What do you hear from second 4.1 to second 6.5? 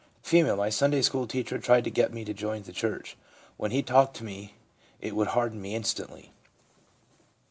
to me it would harden me instantly/ M.